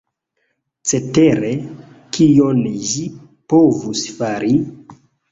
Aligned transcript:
Cetere, 0.91 1.51
kion 2.17 2.63
ĝi 2.93 3.03
povus 3.53 4.01
fari? 4.15 4.55